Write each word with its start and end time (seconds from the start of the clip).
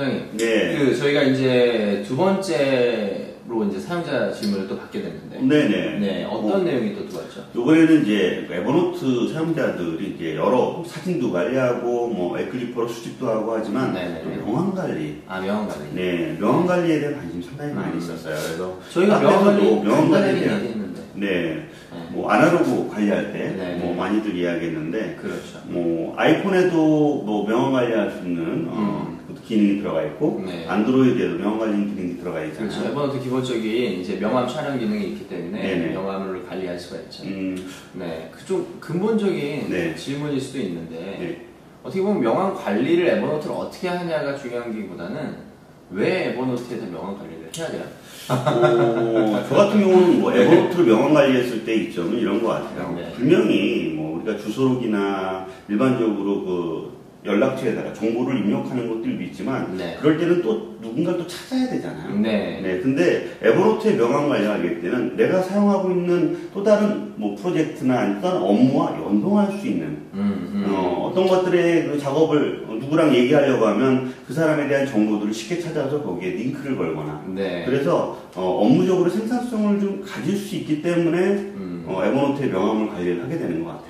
사장님, 0.00 0.36
네. 0.38 0.78
그 0.78 0.96
저희가 0.96 1.22
이제 1.24 2.02
두 2.06 2.16
번째로 2.16 3.64
이제 3.68 3.78
사용자 3.78 4.32
질문을 4.32 4.66
또 4.66 4.78
받게 4.78 5.02
됐는데, 5.02 5.40
네네. 5.40 5.98
네, 5.98 6.24
어떤 6.24 6.64
내용이 6.64 6.94
또 6.94 7.06
들어왔죠? 7.06 7.44
요번에는 7.54 8.02
이제 8.02 8.48
에버노트 8.50 9.30
사용자들이 9.30 10.14
이제 10.16 10.36
여러 10.36 10.82
사진도 10.86 11.30
관리하고 11.30 12.08
뭐 12.08 12.38
에클리퍼로 12.38 12.88
수집도 12.88 13.28
하고 13.28 13.52
하지만 13.52 13.92
네네네. 13.92 14.40
또 14.40 14.46
명함 14.46 14.74
관리, 14.74 15.20
아, 15.26 15.38
명함 15.38 15.68
관리. 15.68 15.84
네 15.92 16.36
명함 16.40 16.66
관리에 16.66 17.00
대한 17.00 17.16
관심이 17.16 17.42
상당히 17.42 17.74
많이 17.74 17.92
음. 17.92 17.98
있었어요. 17.98 18.34
그래서 18.34 18.78
저희가 18.90 19.20
명함 19.20 19.44
관리 19.44 19.80
명함 19.80 20.10
관리에 20.10 20.40
대한 20.40 20.60
얘기했는데, 20.60 21.00
네, 21.14 21.28
네. 21.28 21.68
뭐 22.10 22.30
아날로그 22.30 22.88
관리할 22.88 23.32
때. 23.32 23.76
뭐 23.80 23.94
많이들 23.94 24.34
이야기했는데 24.34 25.16
그렇죠. 25.20 25.58
뭐 25.64 26.14
아이폰에도 26.16 26.76
뭐 26.76 27.46
명함 27.46 27.72
관리할 27.72 28.10
수 28.10 28.18
있는 28.26 28.66
어, 28.68 29.06
그 29.16 29.19
기능이 29.46 29.80
들어가 29.80 30.02
있고 30.04 30.38
음. 30.38 30.46
네. 30.46 30.66
안드로이드에도 30.66 31.38
명함 31.38 31.58
관리 31.58 31.94
기능이 31.94 32.18
들어가 32.18 32.44
있잖아요. 32.44 32.68
그렇죠. 32.70 32.88
에버노트 32.90 33.20
기본적인 33.20 34.00
이제 34.00 34.18
명함 34.18 34.48
촬영 34.48 34.78
기능이 34.78 35.08
있기 35.10 35.28
때문에 35.28 35.60
네네. 35.60 35.92
명함을 35.92 36.46
관리할 36.46 36.78
수가 36.78 37.00
있죠. 37.02 37.24
음, 37.24 37.56
네, 37.94 38.30
그좀 38.32 38.78
근본적인 38.80 39.70
네. 39.70 39.94
질문일 39.94 40.40
수도 40.40 40.60
있는데 40.60 40.96
네. 40.96 41.46
어떻게 41.82 42.02
보면 42.02 42.20
명함 42.20 42.54
관리를 42.54 43.06
에버노트를 43.08 43.54
어떻게 43.54 43.88
하냐가 43.88 44.36
중요한 44.36 44.74
게보다는 44.74 45.50
왜 45.90 46.28
에버노트에서 46.28 46.86
명함 46.86 47.16
관리를 47.16 47.50
해야 47.56 47.68
돼요? 47.68 47.82
어, 48.28 49.44
저 49.48 49.54
같은 49.56 49.80
경우는 49.80 50.20
뭐 50.20 50.32
에버노트를 50.32 50.84
명함 50.84 51.14
관리했을 51.14 51.64
때 51.64 51.74
이점은 51.74 52.18
이런 52.18 52.42
것 52.42 52.48
같아요. 52.48 52.94
네. 52.96 53.12
분명히 53.16 53.92
뭐 53.96 54.16
우리가 54.16 54.38
주소록이나 54.38 55.46
일반적으로 55.68 56.44
그 56.44 56.99
연락처에다가 57.24 57.92
정보를 57.92 58.38
입력하는 58.38 58.88
것들도 58.88 59.22
있지만 59.24 59.76
네. 59.76 59.96
그럴 60.00 60.18
때는 60.18 60.42
또 60.42 60.76
누군가 60.80 61.16
또 61.16 61.26
찾아야 61.26 61.68
되잖아요. 61.68 62.18
네. 62.18 62.60
네, 62.62 62.80
근데 62.80 63.30
에버노트의 63.42 63.96
명함 63.96 64.28
관리하기 64.28 64.80
때는 64.80 65.16
내가 65.16 65.42
사용하고 65.42 65.90
있는 65.90 66.48
또 66.54 66.62
다른 66.62 67.12
뭐 67.16 67.36
프로젝트나 67.36 68.16
어떤 68.18 68.42
업무와 68.42 68.98
연동할 68.98 69.58
수 69.58 69.66
있는 69.66 69.86
음, 70.14 70.50
음. 70.54 70.66
어, 70.70 71.12
떤 71.14 71.26
것들의 71.26 71.88
그 71.88 71.98
작업을 71.98 72.66
누구랑 72.80 73.14
얘기하려고 73.14 73.66
하면 73.66 74.14
그 74.26 74.32
사람에 74.32 74.66
대한 74.68 74.86
정보들을 74.86 75.32
쉽게 75.32 75.60
찾아서 75.60 76.02
거기에 76.02 76.30
링크를 76.30 76.76
걸거나 76.76 77.24
네. 77.28 77.64
그래서 77.66 78.18
어, 78.34 78.60
업무적으로 78.62 79.10
생산성을 79.10 79.80
좀 79.80 80.02
가질 80.06 80.34
수 80.36 80.56
있기 80.56 80.80
때문에 80.80 81.18
음. 81.18 81.84
어, 81.86 82.02
에버노트의 82.04 82.48
명함을 82.48 82.88
관리를 82.88 83.22
하게 83.22 83.38
되는 83.38 83.62
것 83.62 83.70
같아요. 83.72 83.89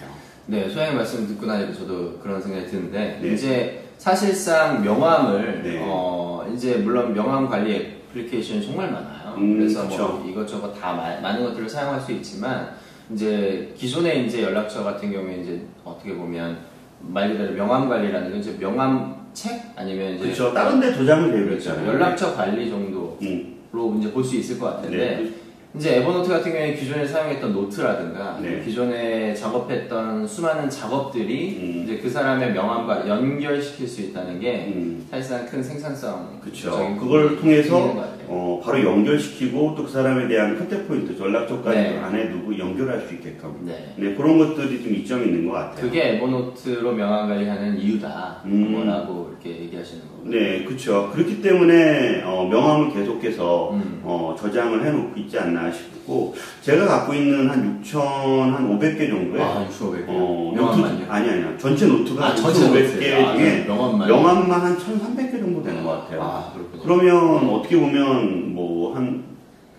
네, 0.51 0.69
소장님 0.69 0.97
말씀 0.97 1.29
듣고 1.29 1.47
나니까 1.47 1.73
저도 1.73 2.19
그런 2.21 2.43
생각이 2.43 2.67
드는데 2.67 3.21
네. 3.23 3.33
이제 3.33 3.85
사실상 3.99 4.83
명함을 4.83 5.63
네. 5.63 5.81
어 5.81 6.45
이제 6.53 6.75
물론 6.79 7.15
명함 7.15 7.49
관리 7.49 7.77
애플리케이션이 8.13 8.67
정말 8.67 8.91
많아요. 8.91 9.35
음, 9.39 9.59
그래서 9.59 9.89
그쵸. 9.89 10.09
뭐 10.21 10.29
이것저것 10.29 10.73
다 10.75 10.93
마- 10.93 11.21
많은 11.21 11.45
것들을 11.45 11.69
사용할 11.69 12.01
수 12.01 12.11
있지만 12.11 12.71
이제 13.15 13.73
기존의 13.77 14.27
이제 14.27 14.43
연락처 14.43 14.83
같은 14.83 15.13
경우에 15.13 15.37
이제 15.37 15.63
어떻게 15.85 16.15
보면 16.17 16.59
말 17.01 17.31
그대로 17.31 17.53
명함 17.53 17.89
관리라는 17.89 18.33
게 18.33 18.39
이제 18.41 18.57
명함 18.59 19.21
책 19.33 19.63
아니면 19.77 20.15
이제 20.15 20.25
그렇죠. 20.25 20.53
다른 20.53 20.81
데 20.81 20.93
도장을 20.93 21.31
내고 21.31 21.45
그렇죠. 21.51 21.71
있잖아요. 21.71 21.87
연락처 21.93 22.35
관리 22.35 22.69
정도로 22.69 23.17
음, 23.23 23.99
이제 24.01 24.11
볼 24.11 24.25
수 24.25 24.35
있을 24.35 24.59
것 24.59 24.67
같은데 24.67 24.97
네. 24.97 25.31
이제 25.77 25.99
에버노트 25.99 26.29
같은 26.29 26.53
경우에 26.53 26.75
기존에 26.75 27.07
사용했던 27.07 27.53
노트라든가 27.53 28.41
네. 28.43 28.61
기존에 28.65 29.33
작업했던 29.35 30.27
수많은 30.27 30.69
작업들이 30.69 31.59
음. 31.61 31.85
이제 31.85 31.99
그 31.99 32.11
사람의 32.11 32.53
명함과 32.53 33.07
연결시킬 33.07 33.87
수 33.87 34.01
있다는 34.03 34.41
게 34.41 34.73
음, 34.75 35.07
사실상 35.11 35.47
큰 35.47 35.63
생산성 35.63 36.41
그렇죠. 36.43 36.97
그걸 36.99 37.37
통해서. 37.39 38.20
어, 38.33 38.61
바로 38.63 38.83
연결시키고 38.85 39.75
또 39.77 39.91
그 39.91 39.91
사람에 39.91 40.29
대한 40.29 40.57
컨택 40.57 40.87
포인트, 40.87 41.21
연락처까지 41.21 41.77
네. 41.77 41.99
안에 41.99 42.31
두고 42.31 42.57
연결할 42.57 43.01
수 43.01 43.15
있게끔. 43.15 43.57
네. 43.63 43.93
네, 43.97 44.15
그런 44.15 44.39
것들이 44.39 44.81
좀 44.85 44.95
이점이 44.95 45.25
있는 45.27 45.49
것 45.49 45.55
같아요. 45.55 45.81
그게 45.83 46.11
에버노트로 46.17 46.93
명함 46.93 47.29
관리하는 47.29 47.77
이유다. 47.77 48.43
음. 48.45 48.71
뭐라고 48.71 49.31
이렇게 49.33 49.63
얘기하시는 49.63 50.03
거고. 50.03 50.29
네, 50.31 50.63
그렇죠. 50.65 51.11
그렇기 51.13 51.43
때문에 51.43 52.23
어, 52.25 52.47
명함을 52.49 52.93
계속해서 52.93 53.71
음. 53.73 54.01
어, 54.05 54.37
저장을 54.39 54.85
해놓고 54.87 55.19
있지 55.19 55.37
않나 55.37 55.73
싶고 55.73 56.35
제가 56.63 56.87
갖고 56.87 57.15
있는 57.15 57.49
한 57.51 57.83
6,500개 57.83 59.09
정도의 59.09 59.43
아, 59.43 59.67
6,500개. 59.69 60.05
어, 60.07 60.53
명함만요? 60.55 61.07
아니 61.09 61.31
아니요. 61.31 61.55
전체 61.59 61.87
노트가 61.87 62.27
아, 62.27 62.35
전체 62.37 62.61
6,500개 62.61 62.95
노트. 62.95 63.15
아, 63.25 63.37
중에 63.37 63.65
명함만. 63.67 64.09
명함만 64.09 64.61
한 64.61 64.77
1,300개 64.79 65.30
정도 65.41 65.63
되는 65.63 65.83
것 65.85 65.91
같아요. 66.03 66.23
아. 66.23 66.53
그러면 66.83 67.49
어떻게 67.51 67.79
보면 67.79 68.55
뭐 68.55 68.95
한 68.95 69.25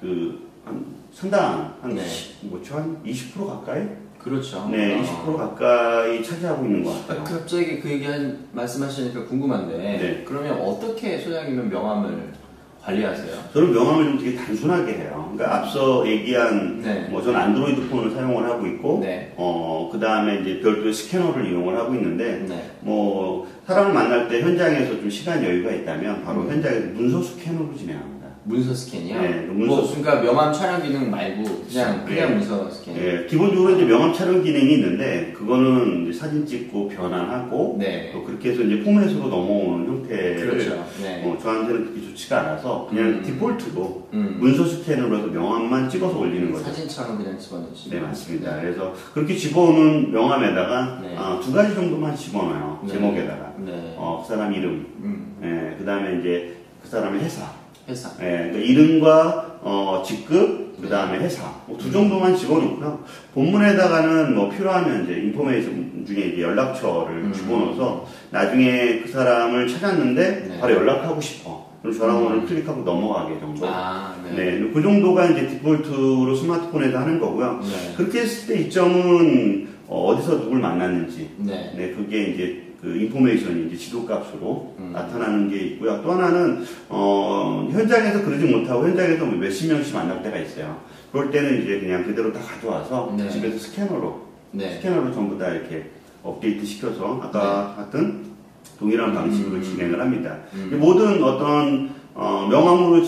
그 0.02 0.42
한 0.66 0.86
상당 1.14 1.74
한 1.82 1.96
네. 1.96 2.04
뭐죠 2.42 2.76
한 2.78 2.98
20% 3.06 3.46
가까이 3.48 3.84
그렇죠. 4.20 4.68
네, 4.70 5.00
어. 5.00 5.04
20% 5.04 5.36
가까이 5.38 6.24
차지하고 6.24 6.64
있는 6.66 6.84
것 6.84 6.92
같아요. 7.08 7.22
아, 7.22 7.24
갑자기 7.24 7.80
그 7.80 7.90
얘기 7.90 8.06
한, 8.06 8.48
말씀하시니까 8.54 9.26
궁금한데, 9.26 9.78
네. 9.78 10.24
그러면 10.28 10.60
어떻게 10.62 11.18
소장님은 11.18 11.70
명함을 11.70 12.32
관리하세요? 12.84 13.36
저는 13.54 13.74
명함을 13.74 14.06
좀 14.06 14.18
되게 14.20 14.36
단순하게 14.36 14.94
해요. 14.94 15.32
그러니까 15.34 15.58
앞서 15.60 16.08
얘기한 16.08 16.82
네. 16.82 17.08
뭐 17.12 17.22
저는 17.22 17.40
안드로이드 17.40 17.90
폰을 17.90 18.12
사용을 18.12 18.44
하고 18.50 18.66
있고 18.68 19.00
네. 19.04 19.34
어 19.38 19.72
그 19.92 20.00
다음에 20.00 20.40
이제 20.40 20.62
별도의 20.62 20.94
스캐너를 20.94 21.48
이용을 21.52 21.78
하고 21.78 21.94
있는데 21.96 22.46
네. 22.48 22.64
뭐 22.80 23.46
사람을 23.68 23.94
만날 23.94 24.30
때 24.30 24.42
현장에서 24.42 24.92
좀 25.02 25.10
시간 25.10 25.44
여유가 25.44 25.70
있다면 25.72 26.24
바로 26.24 26.42
음. 26.42 26.50
현장에서 26.50 26.88
문서 26.94 27.22
스캐너로 27.22 27.76
진행합니다. 27.78 28.22
문서 28.44 28.74
스캔이요? 28.74 29.22
네, 29.22 29.30
문서 29.52 29.76
뭐, 29.76 29.88
그러니까 29.94 30.22
명함 30.22 30.52
촬영 30.54 30.82
기능 30.82 31.12
말고 31.12 31.44
그냥 31.70 32.06
네. 32.08 32.16
그냥 32.16 32.34
문서 32.38 32.72
스캔. 32.72 32.96
예, 32.98 33.26
기본적으로 33.30 33.76
이제 33.76 33.86
명함 33.86 34.14
촬영 34.14 34.42
기능이 34.42 34.74
있는데 34.76 35.32
그거는 35.38 36.12
사진 36.12 36.46
찍고 36.46 36.88
변환하고 36.90 37.76
네. 37.80 38.10
또 38.14 38.24
그렇게 38.24 38.50
해서 38.52 38.64
이제 38.64 38.82
포맷으로 38.84 39.28
넘어오는 39.28 39.88
형태를 39.88 40.50
그렇죠. 40.50 40.81
네. 41.22 41.32
어, 41.32 41.38
저한테는 41.38 41.84
그렇게 41.86 42.02
좋지가 42.08 42.40
않아서 42.40 42.88
그냥 42.90 43.06
음. 43.06 43.24
디폴트로 43.24 44.10
음. 44.14 44.38
문서 44.40 44.66
스캔으로 44.66 45.18
해서 45.18 45.28
명함만 45.28 45.90
찍어서 45.90 46.18
올리는 46.18 46.52
거죠. 46.52 46.66
사진처럼 46.66 47.18
그냥 47.18 47.38
집어넣으시면. 47.38 48.00
네, 48.00 48.08
맞습니다. 48.08 48.60
그래서 48.62 48.94
그렇게 49.14 49.36
집어오는 49.36 50.12
명함에다가 50.12 51.00
네. 51.02 51.16
아, 51.18 51.40
두 51.40 51.52
가지 51.52 51.76
정도만 51.76 52.16
집어넣어요. 52.16 52.82
네. 52.84 52.94
제목에다가. 52.94 53.54
네. 53.58 53.96
어, 53.98 54.24
그 54.24 54.34
사람 54.34 54.54
이름, 54.54 54.88
음. 55.04 55.36
예, 55.44 55.78
그 55.78 55.86
다음에 55.86 56.20
이제 56.20 56.58
그 56.82 56.90
사람의 56.90 57.22
회사. 57.22 57.52
회사. 57.88 58.10
예, 58.22 58.50
그러니까 58.52 58.60
이름과 58.60 59.60
어, 59.62 60.04
직급, 60.06 60.71
그 60.82 60.90
다음에 60.90 61.18
네. 61.18 61.26
회사. 61.26 61.44
뭐 61.68 61.78
두 61.78 61.92
정도만 61.92 62.36
집어넣고요. 62.36 63.04
본문에다가는 63.34 64.36
뭐 64.36 64.50
필요하면 64.50 65.04
이제 65.04 65.14
인포메이션 65.20 66.04
중에 66.06 66.28
이제 66.28 66.42
연락처를 66.42 67.16
음. 67.18 67.34
집어넣어서 67.34 68.06
나중에 68.32 69.02
그 69.02 69.10
사람을 69.10 69.68
찾았는데 69.68 70.48
네. 70.50 70.60
바로 70.60 70.76
연락하고 70.76 71.20
싶어. 71.22 71.72
그럼 71.82 71.98
전화번호를 71.98 72.38
음. 72.40 72.46
클릭하고 72.46 72.84
넘어가게 72.84 73.40
정도. 73.40 73.66
아, 73.68 74.16
네. 74.24 74.60
네, 74.60 74.72
그 74.72 74.82
정도가 74.82 75.26
이제 75.28 75.48
디폴트로 75.48 76.36
스마트폰에서 76.36 77.00
하는 77.00 77.20
거고요. 77.20 77.60
네. 77.64 77.94
그렇게 77.98 78.20
했을 78.22 78.54
때 78.54 78.62
이점은 78.62 79.68
어, 79.92 80.16
디서 80.18 80.40
누굴 80.40 80.60
만났는지, 80.60 81.32
네. 81.40 81.74
네, 81.76 81.92
그게 81.92 82.30
이제 82.30 82.64
그 82.82 82.96
인포메이션이 82.96 83.68
이제 83.68 83.76
지도값으로 83.76 84.76
음. 84.80 84.92
나타나는 84.94 85.50
게 85.50 85.58
있고요. 85.66 86.02
또 86.02 86.14
하나는 86.14 86.64
어, 86.88 87.68
현장에서 87.70 88.24
그러지 88.24 88.46
못하고 88.46 88.88
현장에서 88.88 89.26
뭐 89.26 89.38
몇십 89.38 89.70
명씩 89.70 89.94
만날 89.94 90.24
때가 90.24 90.38
있어요. 90.38 90.80
그럴 91.12 91.30
때는 91.30 91.62
이제 91.62 91.82
그냥 91.82 92.06
그대로 92.06 92.32
다 92.32 92.40
가져와서 92.40 93.14
네. 93.18 93.30
집에서 93.30 93.60
스캐너로 93.60 94.28
네. 94.52 94.76
스캐너로 94.76 95.12
전부 95.14 95.38
다 95.38 95.50
이렇게 95.50 95.90
업데이트 96.24 96.66
시켜서 96.66 97.20
아까 97.22 97.76
같은 97.76 98.32
동일한 98.80 99.14
방식으로 99.14 99.58
음. 99.58 99.62
진행을 99.62 100.00
합니다. 100.00 100.38
음. 100.54 100.70
이 100.72 100.76
모든 100.78 101.22
어떤 101.22 101.90
어, 102.14 102.48
명함으로 102.50 103.04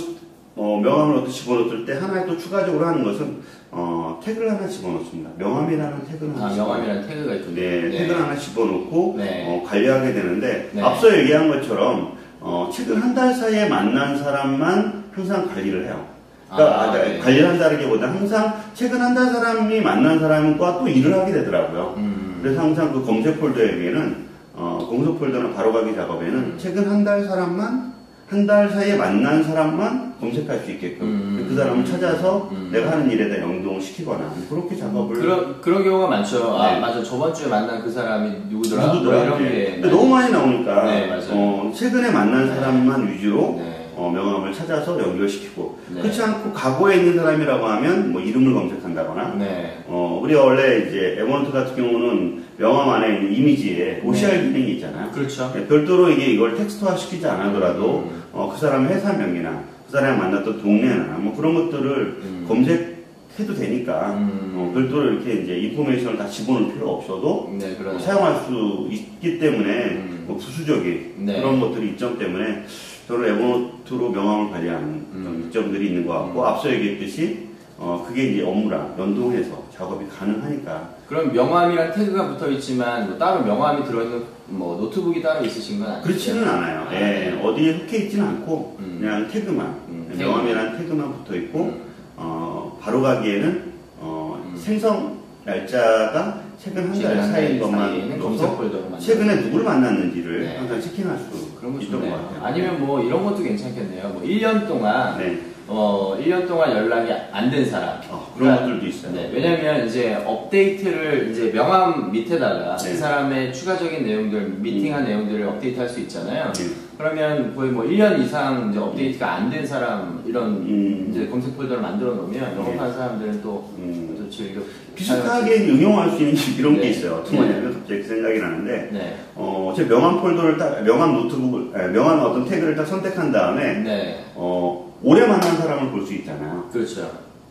어, 0.57 0.81
명함을 0.83 1.15
어떤 1.15 1.31
집어넣을 1.31 1.85
때 1.85 1.93
하나 1.93 2.25
또 2.25 2.37
추가적으로 2.37 2.85
하는 2.85 3.05
것은 3.05 3.37
어, 3.75 4.19
태그를 4.23 4.51
하나 4.51 4.67
집어넣습니다. 4.67 5.31
명함이라는 5.37 6.05
태그를 6.05 6.35
하나 6.35 6.45
아. 6.47 6.55
명함이라는 6.55 7.07
태그가 7.07 7.33
있군요. 7.35 7.55
네, 7.55 7.89
태그를 7.89 8.21
하나 8.21 8.35
집어넣고 8.35 9.15
네. 9.17 9.45
어, 9.47 9.63
관리하게 9.67 10.13
되는데 10.13 10.69
네. 10.73 10.81
앞서 10.81 11.17
얘기한 11.17 11.49
것처럼 11.49 12.13
어, 12.39 12.69
최근 12.73 13.01
한 13.01 13.15
달 13.15 13.33
사이에 13.33 13.67
만난 13.69 14.17
사람만 14.17 15.03
항상 15.13 15.47
관리를 15.47 15.85
해요. 15.85 16.05
그러니까 16.51 16.81
아, 16.81 16.83
아, 16.91 16.93
네. 16.93 17.17
관리를 17.19 17.49
한다기보다 17.49 18.07
항상 18.09 18.53
최근 18.75 19.01
한 19.01 19.15
달 19.15 19.27
사람이 19.31 19.81
만난 19.81 20.19
사람과 20.19 20.79
또 20.79 20.87
일을 20.87 21.13
하게 21.13 21.31
되더라고요. 21.31 21.95
음. 21.97 22.39
그래서 22.43 22.61
항상 22.61 22.91
그 22.93 23.03
검색 23.05 23.39
폴더에게는 23.39 24.23
어, 24.55 24.85
공소 24.87 25.15
폴더나 25.17 25.53
바로가기 25.55 25.95
작업에는 25.95 26.33
음. 26.35 26.55
최근 26.57 26.87
한 26.87 27.03
달 27.03 27.23
사람만 27.23 27.93
한 28.29 28.47
달 28.47 28.69
사이에 28.69 28.95
만난 28.97 29.43
사람만 29.43 30.15
검색할 30.19 30.59
수 30.59 30.71
있게끔 30.71 31.05
음. 31.07 31.42
그 31.53 31.59
사람을 31.59 31.85
찾아서 31.85 32.49
음. 32.51 32.69
내가 32.71 32.91
하는 32.91 33.11
일에다 33.11 33.39
연동을 33.41 33.79
시키거나 33.79 34.33
그렇게 34.49 34.75
작업을 34.75 35.15
그런 35.15 35.61
그런 35.61 35.83
경우가 35.83 36.07
많죠. 36.07 36.57
아 36.57 36.73
네. 36.73 36.79
맞아 36.79 37.03
저번 37.03 37.31
주에 37.33 37.47
만난 37.47 37.81
그 37.83 37.91
사람이 37.91 38.31
누구더라? 38.49 38.93
누구더라 38.93 39.17
뭐 39.17 39.25
이런 39.25 39.43
네. 39.43 39.49
게 39.49 39.71
근데 39.73 39.89
너무 39.89 40.09
많이 40.09 40.31
나오니까 40.31 40.85
네. 40.85 41.19
어, 41.29 41.71
최근에 41.73 42.11
만난 42.11 42.47
네. 42.47 42.55
사람만 42.55 43.07
위주로 43.07 43.55
네. 43.59 43.91
어, 43.95 44.09
명함을 44.09 44.51
찾아서 44.51 44.99
연결시키고 44.99 45.77
네. 45.89 46.01
그렇지 46.01 46.23
않고 46.23 46.53
과거에 46.53 46.95
있는 46.95 47.15
사람이라고 47.15 47.63
하면 47.65 48.11
뭐 48.11 48.19
이름을 48.19 48.53
검색한다거나 48.53 49.35
네. 49.37 49.83
어, 49.87 50.19
우리가 50.23 50.43
원래 50.43 50.79
이제 50.87 51.17
에버노트 51.19 51.51
같은 51.51 51.75
경우는 51.75 52.43
명함 52.57 52.89
안에 52.89 53.15
있는 53.15 53.33
이미지에 53.33 54.01
OCR 54.03 54.31
네. 54.31 54.41
기능이 54.43 54.71
있잖아요. 54.73 55.11
그렇죠. 55.11 55.51
네, 55.53 55.67
별도로 55.67 56.09
이게 56.09 56.25
이걸 56.25 56.55
텍스트화 56.55 56.95
시키지 56.95 57.27
않아더라도 57.27 58.09
음. 58.09 58.23
어, 58.31 58.51
그 58.51 58.59
사람의 58.59 58.91
회사 58.95 59.13
명이나 59.13 59.51
그 59.51 59.72
사람이 59.93 60.17
만났던 60.17 60.59
동네나 60.59 61.17
뭐 61.19 61.35
그런 61.35 61.53
것들을 61.53 62.17
음. 62.23 62.45
검색해도 62.47 63.53
되니까 63.53 64.13
음. 64.13 64.53
어, 64.55 64.71
별도로 64.73 65.11
이렇게 65.11 65.43
이제 65.43 65.55
인포메이션을 65.55 66.17
다 66.17 66.27
집어넣을 66.27 66.73
필요 66.73 66.95
없어도 66.95 67.55
네. 67.59 67.75
뭐 67.79 67.99
사용할 67.99 68.43
수 68.43 68.87
있기 68.89 69.37
때문에 69.37 69.83
음. 69.91 70.23
뭐 70.25 70.35
부수적인 70.35 71.13
네. 71.17 71.39
그런 71.39 71.59
것들이 71.59 71.91
이점 71.91 72.17
때문에 72.17 72.63
저는 73.07 73.35
에버노트로 73.35 74.09
명함을 74.09 74.51
관리하는 74.51 74.87
음. 74.87 75.45
이점들이 75.47 75.89
있는 75.89 76.07
것 76.07 76.13
같고 76.13 76.41
음. 76.41 76.43
앞서 76.43 76.73
얘기했듯이 76.73 77.49
어, 77.77 78.03
그게 78.07 78.31
이제 78.31 78.43
업무랑 78.43 78.95
연동해서 78.97 79.63
작업이 79.75 80.05
가능하니까 80.07 80.95
그럼 81.13 81.31
명함이랑 81.31 81.91
태그가 81.93 82.27
붙어 82.29 82.49
있지만 82.49 83.05
뭐 83.07 83.17
따로 83.19 83.43
명함이 83.43 83.85
들어있는 83.85 84.23
뭐 84.47 84.77
노트북이 84.77 85.21
따로 85.21 85.45
있으신 85.45 85.79
건 85.79 85.91
아니죠? 85.91 86.07
그렇지는 86.07 86.47
않아요. 86.47 86.87
아, 86.89 86.95
예, 86.95 86.99
네. 86.99 87.39
어디에 87.43 87.77
속해 87.77 87.97
있지는 87.99 88.25
않고 88.25 88.77
음. 88.79 88.97
그냥 88.99 89.27
태그만 89.27 89.67
음, 89.89 90.11
명함이란 90.17 90.75
태그만 90.79 91.13
붙어 91.19 91.35
있고 91.35 91.59
음. 91.65 91.81
어, 92.17 92.79
바로 92.81 93.03
가기에는 93.03 93.73
어, 93.99 94.43
음. 94.43 94.57
생성 94.57 95.19
날짜가 95.45 96.41
최근 96.57 96.89
한 96.89 96.99
달 96.99 97.21
사이인 97.27 97.59
것만 97.59 98.19
검색 98.19 98.47
넣어서 98.47 98.57
폴더로 98.57 98.81
만들어. 98.89 98.99
최근에 98.99 99.35
누구를 99.41 99.65
만났는지를 99.65 100.39
네. 100.45 100.57
항상 100.57 100.81
checking할 100.81 101.15
수 101.19 101.53
그런 101.59 101.73
거 101.75 101.79
있던 101.79 101.99
것 101.99 102.07
좋네요. 102.07 102.15
같아요. 102.27 102.43
아니면 102.43 102.81
뭐 102.87 102.99
이런 103.03 103.23
것도 103.23 103.43
괜찮겠네요. 103.43 104.09
뭐 104.09 104.23
1년 104.23 104.67
동안 104.67 105.19
네. 105.19 105.39
어 105.67 106.17
1년 106.21 106.47
동안 106.47 106.71
연락이 106.71 107.11
안 107.31 107.49
된 107.49 107.65
사람. 107.65 107.99
어, 108.09 108.31
그런 108.35 108.49
그러니까 108.57 108.65
것들도 108.65 108.87
있어요. 108.87 109.11
네, 109.13 109.29
왜냐면 109.33 109.87
이제 109.87 110.15
업데이트를 110.25 111.29
이제 111.31 111.51
명함 111.51 112.11
밑에다가 112.11 112.77
네. 112.77 112.91
그 112.91 112.97
사람의 112.97 113.53
추가적인 113.53 114.03
내용들, 114.05 114.55
미팅한 114.59 115.05
내용들을 115.05 115.45
업데이트 115.47 115.79
할 115.79 115.87
수 115.89 115.99
있잖아요. 116.01 116.51
네. 116.53 116.63
그러면 116.97 117.55
거의 117.55 117.71
뭐 117.71 117.83
1년 117.85 118.19
이상 118.19 118.69
이제 118.71 118.79
업데이트가 118.79 119.33
안 119.33 119.49
된 119.49 119.65
사람 119.65 120.23
이런 120.25 120.47
음. 120.67 121.07
이제 121.11 121.27
검색 121.27 121.55
폴더를 121.57 121.81
만들어 121.81 122.13
놓으면 122.15 122.55
영업하는 122.57 122.93
사람들은 122.93 123.41
또, 123.41 123.69
음. 123.77 124.15
또 124.17 124.29
즐겨 124.29 124.61
비슷하게 124.95 125.69
응용할 125.69 126.09
수 126.11 126.17
있는 126.23 126.35
이런 126.57 126.73
네. 126.75 126.81
게 126.81 126.89
있어요. 126.89 127.15
어떤 127.15 127.35
거냐면 127.37 127.73
갑자기 127.73 128.01
그 128.01 128.07
생각이 128.07 128.39
나는데 128.39 128.89
네, 128.91 129.15
어, 129.35 129.73
제 129.75 129.85
명함 129.87 130.21
폴더를 130.21 130.57
딱 130.57 130.83
명함 130.83 131.13
노트북을 131.13 131.71
에, 131.81 131.87
명함 131.89 132.19
어떤 132.19 132.45
태그를 132.45 132.75
딱 132.75 132.85
선택한 132.85 133.31
다음에 133.31 133.73
네, 133.79 134.23
어, 134.35 134.82
올해 135.03 135.27
만난 135.27 135.57
사람을 135.57 135.91
볼 135.91 136.05
수 136.05 136.13
있잖아요. 136.13 136.69
그렇죠. 136.71 137.09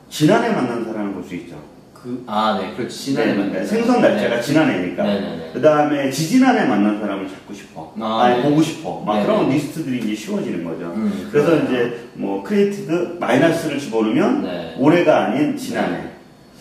지난해 0.09 0.49
만난 0.51 0.85
사람을 0.85 1.13
볼 1.13 1.25
수 1.25 1.35
있죠. 1.37 1.57
그, 1.95 2.25
아, 2.27 2.59
네, 2.61 2.75
그렇죠. 2.77 2.93
지난해 2.93 3.33
네, 3.33 3.39
만난 3.39 3.53
네. 3.53 3.65
생성 3.65 4.01
날짜가 4.01 4.37
네. 4.37 4.43
지난해니까. 4.43 5.03
네네네. 5.05 5.51
그 5.53 5.61
다음에 5.61 6.11
지지난해 6.11 6.65
만난 6.65 6.99
사람을 7.01 7.29
찾고 7.29 7.55
싶어. 7.55 7.95
아, 8.01 8.23
아, 8.25 8.29
니 8.31 8.43
네. 8.43 8.43
보고 8.49 8.61
싶어. 8.61 9.01
막. 9.07 9.23
그런 9.23 9.49
리스트들이 9.51 9.99
이제 10.01 10.15
쉬워지는 10.15 10.65
거죠. 10.65 10.93
음, 10.97 11.29
그래서. 11.31 11.57
이제 11.59 12.09
뭐 12.15 12.43
created 12.43 13.19
마이너스를 13.21 13.79
집어넣으면 13.79 14.43
네. 14.43 14.75
올해가 14.79 15.27
아닌 15.27 15.57
지난해. 15.57 16.07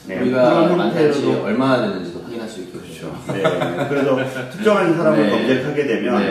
네, 0.07 0.19
우리가 0.19 0.63
그런 0.65 0.77
만난 0.77 0.93
지 0.93 1.03
형태로도 1.19 1.43
얼마나 1.43 1.81
됐는지도 1.87 2.21
확인할 2.23 2.47
수 2.47 2.61
있겠죠. 2.61 3.15
네. 3.33 3.41
그래서 3.89 4.17
특정한 4.51 4.95
사람을 4.95 5.23
네. 5.23 5.29
검색하게 5.31 5.87
되면 5.87 6.21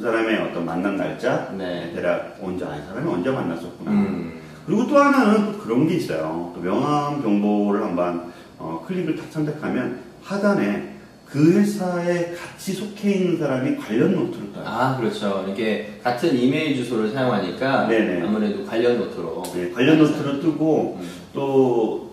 네. 0.00 0.02
그 0.02 0.02
사람의 0.02 0.36
어떤 0.38 0.64
만난 0.64 0.96
날짜, 0.96 1.52
네. 1.56 1.92
대략 1.94 2.38
언제, 2.42 2.64
아, 2.64 2.74
이 2.74 2.80
사람이 2.88 3.08
언제 3.08 3.30
만났었구나. 3.30 3.90
음, 3.90 4.40
그리고 4.66 4.86
또 4.86 4.98
하나는 4.98 5.52
또 5.52 5.58
그런 5.58 5.86
게 5.86 5.96
있어요. 5.96 6.52
또 6.54 6.60
명함 6.60 7.22
정보를 7.22 7.82
한번 7.82 8.32
어, 8.58 8.82
클릭을 8.86 9.14
딱 9.16 9.26
선택하면 9.30 10.00
하단에 10.22 10.96
그 11.26 11.52
회사에 11.52 12.32
같이 12.34 12.72
속해 12.72 13.12
있는 13.12 13.38
사람이 13.38 13.76
관련 13.76 14.14
노트를 14.14 14.52
떠요. 14.52 14.64
아, 14.66 14.96
그렇죠. 14.98 15.46
이게 15.48 16.00
같은 16.02 16.36
이메일 16.36 16.74
주소를 16.76 17.10
사용하니까 17.10 17.86
네네. 17.86 18.26
아무래도 18.26 18.64
관련 18.64 18.98
노트로. 18.98 19.42
네, 19.54 19.70
관련 19.70 19.98
노트를 19.98 20.40
뜨고 20.40 20.98
음. 21.00 21.08
또 21.32 22.10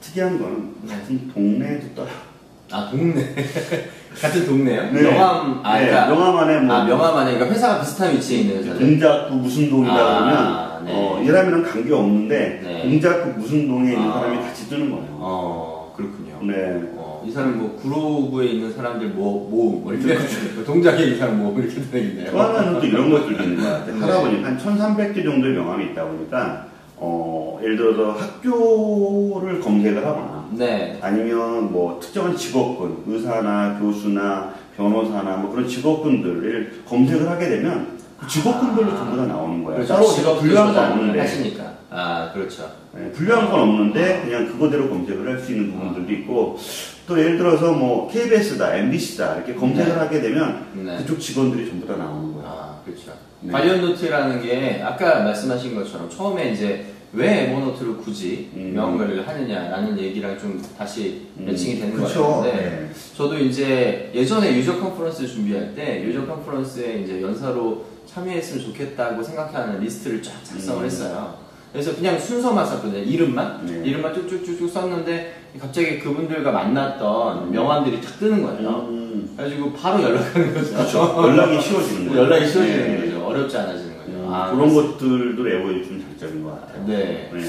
특이한 0.00 0.38
건 0.38 0.74
같은 0.86 1.28
동네에도 1.32 1.94
떠요. 1.94 2.31
아, 2.72 2.88
동네. 2.90 3.34
같은 4.20 4.46
동네요? 4.46 4.90
네. 4.92 5.02
명함, 5.02 5.60
아, 5.62 5.78
네, 5.78 5.86
그러니까, 5.86 6.14
명함 6.14 6.36
안에 6.38 6.60
뭐 6.60 6.74
아, 6.74 6.84
명함 6.84 7.16
안에, 7.18 7.32
그러니까 7.34 7.54
회사가 7.54 7.80
비슷한 7.80 8.14
위치에 8.14 8.38
있는 8.40 8.56
회사들. 8.58 8.78
동작구 8.78 9.34
무슨 9.36 9.70
동이다 9.70 9.94
아, 9.94 10.78
그러면 10.78 10.84
네. 10.86 10.92
어, 10.94 11.20
이 11.22 11.26
사람이랑 11.26 11.62
관계 11.62 11.92
없는데 11.94 12.60
네. 12.62 12.82
동작구 12.82 13.38
무슨 13.38 13.68
동에 13.68 13.92
있는 13.92 14.10
아. 14.10 14.14
사람이 14.14 14.36
같이 14.38 14.68
뜨는 14.68 14.90
거예요. 14.90 15.06
어, 15.12 15.92
그렇군요. 15.96 16.38
네. 16.42 16.82
어, 16.96 17.22
이 17.26 17.30
사람 17.30 17.58
뭐, 17.58 17.76
구로구에 17.76 18.46
있는 18.46 18.72
사람들 18.72 19.08
뭐, 19.10 19.48
모음, 19.50 19.82
뭐 19.84 19.94
이렇게, 19.94 20.18
동작에 20.64 21.02
있는 21.04 21.18
사람 21.18 21.38
모음, 21.38 21.58
이렇게 21.62 21.80
되겠네요. 21.90 22.32
또 22.32 22.40
하나는 22.40 22.80
또 22.80 22.86
이런 22.86 23.10
것들도 23.10 23.42
있는 23.42 23.62
것 23.62 23.70
같아요. 23.70 23.94
네. 23.94 24.00
하다 24.00 24.20
보니까 24.20 24.48
한 24.48 24.58
1300개 24.58 25.22
정도의 25.24 25.54
명함이 25.54 25.84
있다 25.86 26.04
보니까 26.04 26.66
어, 26.96 27.58
예를 27.62 27.76
들어서 27.76 28.12
학교를 28.12 29.60
검색을 29.60 30.04
하거나 30.06 30.31
네. 30.56 30.98
아니면 31.00 31.72
뭐 31.72 31.98
특정한 32.00 32.36
직업군, 32.36 33.04
의사나 33.06 33.78
교수나 33.78 34.54
변호사나 34.76 35.36
뭐 35.36 35.50
그런 35.52 35.66
직업군들을 35.68 36.82
검색을 36.86 37.28
하게 37.28 37.48
되면 37.48 37.98
그 38.18 38.26
직업군별로 38.28 38.96
전부 38.96 39.16
다 39.16 39.26
나오는 39.26 39.64
거예요. 39.64 39.76
그렇죠. 39.76 39.94
따로 39.94 40.06
직업 40.08 40.40
분류한 40.40 40.74
건 40.74 40.92
없는데. 40.92 41.20
하시니까. 41.20 41.72
아, 41.90 42.30
그렇죠. 42.32 42.70
네, 42.94 43.10
분류한 43.12 43.50
건 43.50 43.60
없는데 43.60 44.22
그냥 44.24 44.46
그거대로 44.46 44.88
검색을 44.88 45.28
할 45.28 45.38
수 45.40 45.52
있는 45.52 45.72
부분들도 45.72 46.12
있고 46.12 46.58
또 47.06 47.18
예를 47.18 47.36
들어서 47.36 47.72
뭐 47.72 48.08
KBS다, 48.10 48.76
MBC다 48.76 49.36
이렇게 49.36 49.54
검색을 49.54 49.92
네. 49.92 49.98
하게 49.98 50.20
되면 50.20 50.66
네. 50.74 50.96
그쪽 50.98 51.18
직원들이 51.20 51.68
전부 51.68 51.86
다 51.86 51.96
나오는 51.96 52.32
거예요. 52.34 52.48
아, 52.48 52.76
그렇죠. 52.84 53.12
네. 53.40 53.52
관련 53.52 53.80
노트라는 53.82 54.40
게 54.40 54.80
아까 54.84 55.20
말씀하신 55.24 55.74
것처럼 55.74 56.08
처음에 56.08 56.52
이제 56.52 56.86
왜 57.14 57.42
에버노트를 57.44 57.98
굳이 57.98 58.48
음. 58.56 58.74
관리를 58.74 59.26
하느냐라는 59.28 59.98
얘기랑 59.98 60.38
좀 60.38 60.62
다시 60.78 61.26
음, 61.38 61.44
매칭이 61.44 61.78
되는 61.78 61.96
것 61.98 62.06
그쵸. 62.06 62.26
같은데 62.26 62.52
네. 62.56 62.90
저도 63.14 63.38
이제 63.38 64.10
예전에 64.14 64.56
user 64.56 64.78
conference 64.80 65.26
준비할 65.26 65.74
때 65.74 66.02
user 66.04 66.26
conference에 66.26 67.00
이제 67.00 67.20
연사로 67.20 67.84
참여했으면 68.06 68.64
좋겠다고 68.64 69.22
생각하는 69.22 69.80
리스트를 69.80 70.22
쫙 70.22 70.32
작성을 70.42 70.80
음. 70.80 70.86
했어요. 70.86 71.34
그래서 71.70 71.94
그냥 71.94 72.18
순서만 72.18 72.64
썼거든요. 72.66 73.02
이름만 73.02 73.64
네. 73.66 73.82
이름만 73.84 74.14
쭉쭉쭉쭉 74.14 74.70
썼는데 74.70 75.34
갑자기 75.58 75.98
그분들과 75.98 76.50
만났던 76.50 77.50
명함들이 77.50 78.00
탁 78.00 78.18
뜨는 78.18 78.42
거예요. 78.42 78.86
음, 78.88 79.32
그래가지고 79.36 79.72
바로 79.74 80.02
연락하는 80.02 80.54
거죠. 80.54 80.72
그렇죠. 80.72 81.14
연락이 81.28 81.60
쉬워지는 81.60 82.08
거예요. 82.12 82.22
연락이 82.22 82.46
쉬워지는 82.50 83.00
네. 83.00 83.06
거죠. 83.06 83.26
어렵지 83.26 83.56
않아지는 83.58 83.84
거죠. 83.86 83.91
음, 83.91 83.91
아, 84.32 84.50
그런 84.50 84.68
그래서- 84.68 84.92
것들도 84.92 85.48
에버에 85.48 85.82
준 85.82 86.00
장점인 86.18 86.44
것 86.44 86.60
같아요. 86.60 86.84
네. 86.86 87.30
네. 87.32 87.40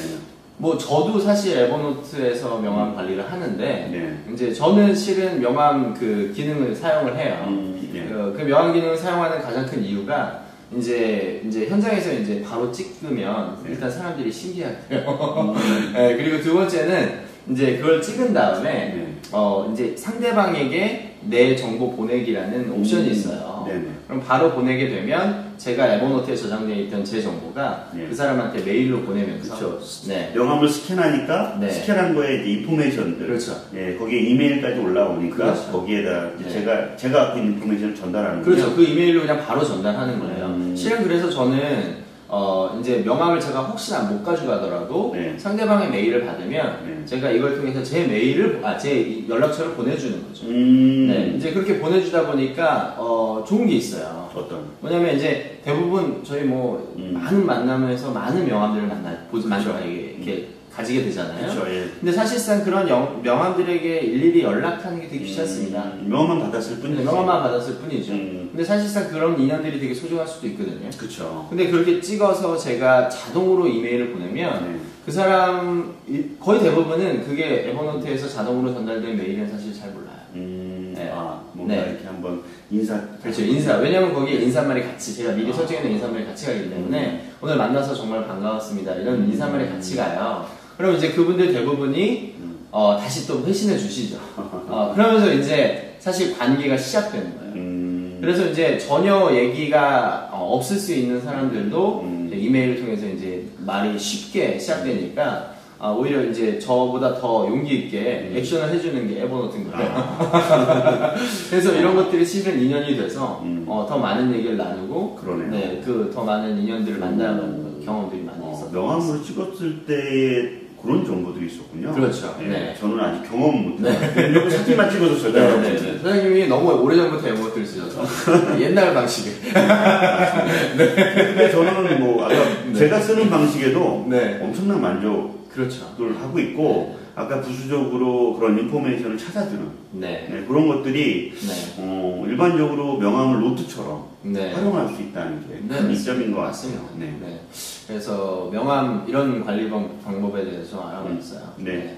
뭐 0.58 0.78
저도 0.78 1.20
사실 1.20 1.58
에버노트에서 1.58 2.60
명함 2.60 2.96
관리를 2.96 3.30
하는데 3.32 3.58
네. 3.92 4.34
이제 4.34 4.54
저는 4.54 4.94
실은 4.96 5.42
명함 5.42 5.94
그 5.94 6.32
기능을 6.36 6.76
사용을 6.76 7.18
해요. 7.18 7.46
음, 7.48 7.90
네. 7.92 8.06
그, 8.08 8.36
그 8.38 8.44
명함 8.44 8.72
기능을 8.74 8.96
사용하는 8.96 9.42
가장 9.42 9.66
큰 9.66 9.84
이유가 9.84 10.42
이제 10.76 11.42
이제 11.46 11.68
현장에서 11.68 12.14
이제 12.14 12.44
바로 12.48 12.72
찍으면 12.72 13.58
네. 13.64 13.72
일단 13.72 13.90
사람들이 13.92 14.32
신기하대요. 14.32 15.56
네, 15.94 16.18
그리고 16.18 16.42
두 16.42 16.54
번째는 16.54 17.22
이제 17.50 17.78
그걸 17.78 18.02
찍은 18.02 18.34
다음에 18.34 18.70
네. 18.72 19.08
어 19.32 19.70
이제 19.74 19.96
상대방에게 19.98 21.16
내 21.24 21.56
정보 21.56 21.92
보내기라는 21.96 22.72
옵션이 22.72 23.08
음, 23.08 23.12
있어요. 23.12 23.68
그럼 24.08 24.22
바로 24.26 24.52
보내게 24.52 24.90
되면 24.90 25.53
제가 25.64 25.94
에버노트에 25.94 26.36
저장되어 26.36 26.76
있던 26.76 27.06
제 27.06 27.22
정보가 27.22 27.92
네. 27.94 28.08
그 28.10 28.14
사람한테 28.14 28.66
메일로 28.66 29.04
보내면서 29.04 29.58
그렇죠. 29.58 29.80
네. 30.10 30.30
명함을 30.36 30.68
스캔하니까 30.68 31.58
네. 31.62 31.70
스캔한 31.70 32.14
거에 32.14 32.42
이제 32.42 32.50
인포메이션들 32.52 33.28
그렇죠. 33.28 33.62
예, 33.74 33.96
거기에 33.96 34.20
이메일까지 34.20 34.82
올라오니까 34.82 35.38
그렇죠. 35.38 35.72
거기에다 35.72 36.32
네. 36.38 36.50
제가 36.50 36.98
제가 36.98 37.20
갖고 37.28 37.40
있는 37.40 37.54
인포메이션을 37.54 37.96
전달하는 37.96 38.44
그렇죠. 38.44 38.64
거예요. 38.64 38.76
그 38.76 38.84
이메일로 38.84 39.22
그냥 39.22 39.46
바로 39.46 39.64
전달하는 39.64 40.20
거예요. 40.20 40.48
음. 40.48 40.76
실은 40.76 41.02
그래서 41.02 41.30
저는 41.30 42.03
어, 42.36 42.80
이제 42.80 43.04
명함을 43.06 43.40
제가 43.40 43.62
혹시나 43.62 44.02
못 44.02 44.24
가져가더라도 44.24 45.12
네. 45.14 45.38
상대방의 45.38 45.92
메일을 45.92 46.26
받으면 46.26 46.80
네. 46.84 47.06
제가 47.06 47.30
이걸 47.30 47.56
통해서 47.56 47.84
제 47.84 48.08
메일을, 48.08 48.60
아, 48.64 48.76
제 48.76 49.24
연락처를 49.30 49.74
보내주는 49.74 50.28
거죠. 50.28 50.48
음. 50.48 51.08
네, 51.08 51.36
이제 51.38 51.54
그렇게 51.54 51.78
보내주다 51.80 52.26
보니까, 52.26 52.96
어, 52.98 53.46
좋은 53.48 53.68
게 53.68 53.76
있어요. 53.76 54.28
어떤? 54.34 54.66
뭐냐면 54.80 55.16
이제 55.16 55.60
대부분 55.64 56.24
저희 56.24 56.42
뭐 56.42 56.96
음. 56.98 57.12
많은 57.14 57.46
만남에서 57.46 58.10
많은 58.10 58.48
명함들을 58.48 58.88
만나, 58.88 59.16
보지, 59.30 59.48
만들어, 59.48 59.80
이게 59.82 60.16
이렇게 60.18 60.48
가지게 60.76 61.04
되잖아요. 61.04 61.40
그렇죠. 61.54 61.70
예. 61.72 61.88
근데 62.00 62.12
사실상 62.12 62.64
그런 62.64 62.90
영- 62.90 63.22
명함들에게 63.24 64.00
일일이 64.00 64.42
연락하는 64.44 65.00
게 65.02 65.08
되게 65.08 65.24
귀찮습니다. 65.26 65.84
음, 66.00 66.08
명함만 66.10 66.40
받았을 66.40 66.78
뿐이지. 66.78 66.96
근데 66.98 67.04
명함만 67.04 67.44
받았을 67.44 67.76
뿐이죠. 67.76 68.12
음. 68.14 68.50
근데 68.52 68.64
사실상 68.64 69.08
그런 69.10 69.40
인연들이 69.40 69.80
되게 69.80 69.94
소중할 69.94 70.28
수도 70.28 70.48
있거든요. 70.48 70.90
그렇죠. 70.98 71.46
근데 71.50 71.70
그렇게 71.70 72.02
찍어서 72.02 72.58
제가 72.58 73.08
자동으로 73.08 73.68
이메일을 73.68 74.12
보내면 74.14 74.74
네. 74.74 74.80
그 75.06 75.12
사람 75.12 75.94
이- 76.08 76.24
거의 76.40 76.60
대부분은 76.62 77.24
그게 77.26 77.70
에버노트에서 77.70 78.28
자동으로 78.28 78.74
전달된 78.74 79.16
메일은 79.16 79.50
사실 79.50 79.74
잘 79.74 79.92
몰라요. 79.92 80.14
음, 80.36 80.94
네. 80.96 81.12
아, 81.14 81.40
뭔가 81.54 81.76
네. 81.76 81.90
이렇게 81.92 82.08
한번 82.08 82.42
인사. 82.72 83.00
그렇죠 83.22 83.44
인사 83.44 83.78
왜냐면 83.78 84.12
거기에 84.14 84.42
인사말이 84.42 84.82
같이 84.82 85.14
제가 85.16 85.34
미리 85.34 85.54
설정해놓은 85.54 85.92
인사말이 85.92 86.26
같이 86.26 86.48
가기 86.48 86.70
때문에 86.72 87.30
오늘 87.42 87.58
만나서 87.58 87.94
정말 87.94 88.26
반가웠습니다 88.26 88.96
이런 88.96 89.24
인사말이 89.30 89.70
같이 89.70 89.96
가요. 89.98 90.48
그럼 90.78 90.96
이제 90.96 91.12
그분들 91.12 91.54
대부분이 91.54 92.36
음. 92.40 92.56
어, 92.72 92.98
다시 93.00 93.28
또 93.28 93.46
회신해 93.46 93.78
주시죠. 93.78 94.18
어, 94.36 94.92
그러면서 94.96 95.32
이제 95.34 95.96
사실 96.00 96.38
관계가 96.38 96.76
시작되는 96.78 97.38
거예요. 97.38 97.54
음, 97.56 98.18
그래서 98.20 98.48
이제 98.48 98.78
전혀 98.78 99.32
얘기가 99.34 100.30
어, 100.32 100.56
없을 100.56 100.78
수 100.78 100.94
있는 100.94 101.22
사람들도 101.22 102.02
음. 102.02 102.32
이메일을 102.34 102.80
통해서 102.82 103.06
이제 103.08 103.46
말이 103.60 103.98
쉽게 103.98 104.58
시작되니까 104.58 105.54
아, 105.80 105.92
오히려 105.92 106.24
이제 106.24 106.58
저보다 106.60 107.20
더 107.20 107.46
용기 107.48 107.76
있게 107.76 108.30
음. 108.32 108.38
액션을 108.38 108.74
해주는 108.74 109.08
게 109.08 109.22
에버노트인 109.24 109.70
거예요. 109.70 110.18
그래서 111.50 111.76
이런 111.76 111.96
것들이 111.96 112.26
실은 112.26 112.60
인연이 112.62 112.96
돼서 112.96 113.42
음. 113.44 113.66
어, 113.68 113.86
더 113.88 113.98
많은 113.98 114.34
얘기를 114.34 114.56
나누고 114.58 115.16
그러네요. 115.16 115.50
네, 115.52 115.82
그 115.86 116.10
더 116.14 116.24
많은 116.24 116.58
인연들을 116.60 117.00
만나는 117.00 117.82
경험들이 117.86 118.22
많이 118.24 118.40
어, 118.42 118.52
있었던 118.54 118.72
명함으로 118.74 119.22
찍었을 119.24 119.86
때의 119.86 120.63
그런 120.84 121.06
정보들이 121.06 121.48
있었군요. 121.48 121.94
그렇죠. 121.94 122.36
예, 122.42 122.48
네. 122.48 122.76
저는 122.78 123.00
아직 123.00 123.30
경험 123.30 123.70
못 123.70 123.80
해요. 123.80 124.50
사진만 124.52 124.92
찍어줬어요. 124.92 125.32
네, 125.32 125.40
내가 125.40 125.62
네, 125.62 125.76
네. 125.76 125.98
사장님이 125.98 126.48
너무 126.48 126.72
오래전부터 126.74 127.26
에버노트를 127.30 127.66
쓰셔서 127.66 128.60
옛날 128.60 128.94
방식에 128.94 129.32
근데 130.76 131.52
저는 131.52 132.00
뭐 132.02 132.26
아까 132.26 132.36
네. 132.66 132.74
제가 132.74 133.00
쓰는 133.00 133.30
방식에도 133.30 134.08
네. 134.10 134.40
엄청난 134.42 134.82
만족을 134.82 135.43
그렇죠. 135.54 135.86
하고 136.20 136.40
있고 136.40 136.98
아까 137.16 137.42
부수적으로 137.42 138.34
그런 138.36 138.58
인포메이션을 138.58 139.18
찾아주는 139.18 139.68
네. 139.92 140.28
네, 140.32 140.46
그런 140.48 140.68
것들이 140.68 141.32
네. 141.32 141.54
어, 141.78 142.24
일반적으로 142.28 142.98
명함을 142.98 143.40
노트처럼 143.42 144.08
네. 144.24 144.52
활용할 144.54 144.88
수 144.96 145.02
있다는 145.02 145.48
게 145.48 145.60
네, 145.68 145.80
큰. 145.82 145.92
이점인 145.92 146.32
것. 146.34 146.42
같습니다. 146.42 146.82
네. 146.98 147.16
네. 147.22 147.42
그래서 147.88 148.50
명함 148.52 149.06
이런 149.08 149.44
관리 149.46 149.70
방- 149.70 150.00
방법에 150.04 150.44
대해서 150.44 150.82
알아봤어요. 150.88 151.54
네. 151.58 151.98